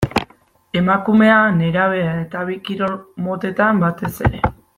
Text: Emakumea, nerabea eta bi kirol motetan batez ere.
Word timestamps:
Emakumea, 0.79 1.35
nerabea 1.59 2.15
eta 2.23 2.41
bi 2.49 2.59
kirol 2.71 2.99
motetan 3.29 3.85
batez 3.85 4.13
ere. 4.31 4.43